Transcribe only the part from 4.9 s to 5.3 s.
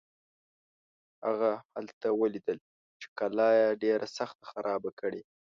کړې.